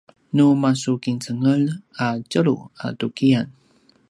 [0.35, 1.67] nu masukincengelj
[2.05, 3.47] a tjelu a tukiyan